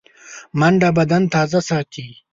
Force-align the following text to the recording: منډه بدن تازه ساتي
منډه 0.59 0.89
بدن 0.97 1.21
تازه 1.33 1.59
ساتي 1.69 2.07